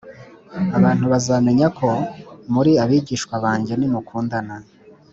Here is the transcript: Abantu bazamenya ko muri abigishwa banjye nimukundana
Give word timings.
Abantu 0.77 1.05
bazamenya 1.11 1.67
ko 1.79 1.89
muri 2.53 2.71
abigishwa 2.83 3.35
banjye 3.45 3.73
nimukundana 3.77 4.55